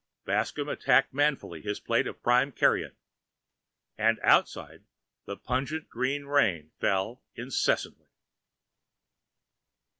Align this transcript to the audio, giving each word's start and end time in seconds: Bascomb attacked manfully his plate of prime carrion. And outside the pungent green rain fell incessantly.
Bascomb 0.25 0.67
attacked 0.67 1.13
manfully 1.13 1.61
his 1.61 1.79
plate 1.79 2.07
of 2.07 2.23
prime 2.23 2.51
carrion. 2.51 2.95
And 3.99 4.19
outside 4.23 4.85
the 5.25 5.37
pungent 5.37 5.89
green 5.89 6.25
rain 6.25 6.71
fell 6.79 7.21
incessantly. 7.35 8.07